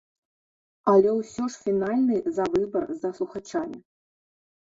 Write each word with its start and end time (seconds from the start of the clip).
Але 0.93 1.11
ўсё 1.17 1.43
ж 1.55 1.59
фінальны 1.65 2.17
за 2.39 2.43
выбар 2.55 2.89
за 3.05 3.13
слухачамі. 3.19 3.79